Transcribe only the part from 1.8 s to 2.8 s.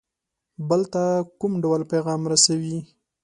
پیغام رسوي.